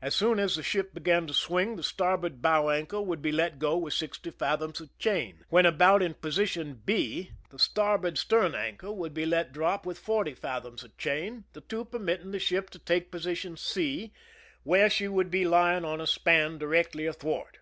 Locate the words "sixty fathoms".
3.92-4.80